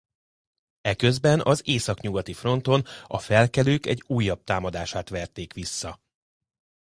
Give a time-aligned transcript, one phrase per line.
[0.81, 6.01] Eközben az északnyugati fronton a felkelők egy újabb támadását verték vissza.